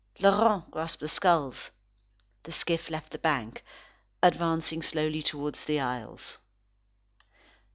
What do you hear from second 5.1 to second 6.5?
towards the isles.